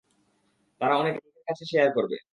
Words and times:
তারা 0.81 0.93
অনেকের 0.97 1.23
কাছে 1.47 1.63
শেয়ার 1.65 1.89
করবে। 1.97 2.17